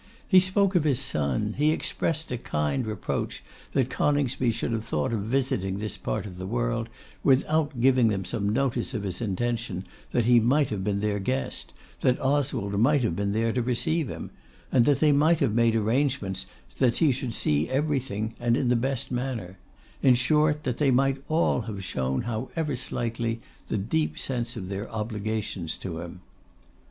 [0.27, 5.13] He spoke of his son: he expressed a kind reproach that Coningsby should have thought
[5.13, 6.89] of visiting this part of the world
[7.23, 11.71] without giving them some notice of his intention, that he might have been their guest,
[11.99, 14.31] that Oswald might have been there to receive him,
[14.71, 16.47] that they might have made arrangements
[16.79, 19.59] that he should see everything, and in the best manner;
[20.01, 24.89] in short, that they might all have shown, however slightly, the deep sense of their
[24.89, 26.21] obligations to him.